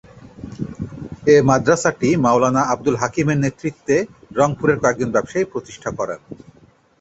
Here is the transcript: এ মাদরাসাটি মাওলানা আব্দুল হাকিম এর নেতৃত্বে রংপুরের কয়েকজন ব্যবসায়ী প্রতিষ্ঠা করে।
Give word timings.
এ 1.27 1.45
মাদরাসাটি 1.49 2.09
মাওলানা 2.25 2.61
আব্দুল 2.73 2.95
হাকিম 3.01 3.27
এর 3.31 3.37
নেতৃত্বে 3.43 3.95
রংপুরের 4.37 4.77
কয়েকজন 4.81 5.09
ব্যবসায়ী 5.15 5.45
প্রতিষ্ঠা 5.53 5.89
করে। 5.97 6.15